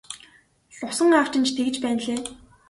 Лувсан 0.79 1.11
аав 1.17 1.27
чинь 1.31 1.47
ч 1.47 1.51
тэгж 1.57 1.75
байна 1.81 1.97
билээ. 2.01 2.19